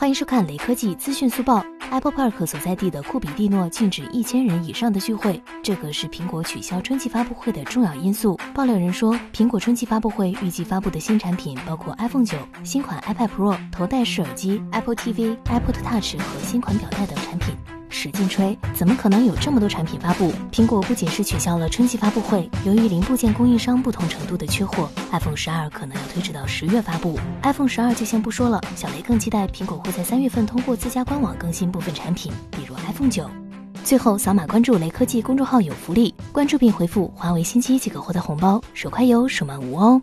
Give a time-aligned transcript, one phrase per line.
[0.00, 1.62] 欢迎收看雷科技资讯速报。
[1.90, 8.40] Apple Park 所在地的库比蒂诺禁止一千人以上的聚会，这个是苹果取消春季发布会的重要因素。
[8.54, 17.54] 爆料人说，苹果春季发布会预计发布的新产品包括 iPhone 九、新款 iPad Pro、头戴式耳机、Apple TV、Apple Touch 和新款表带等产品。
[18.02, 20.32] 使劲吹，怎么可能有这么多产品发布？
[20.50, 27.20] 苹果不仅是取消了春季发布会，由于零部件供应商不同程度的缺货，iPhone 十二可能要推迟到十月发布。
[27.42, 33.28] iPhone 十二就先不说了，小雷更期待苹果会在三月份通过自家官网更新部分产品，比如 iPhone 九。
[33.84, 40.00] 最后扫码关注雷科技公众号有福利，关注并回复华为新机即可获得红包，手快有，手慢无哦。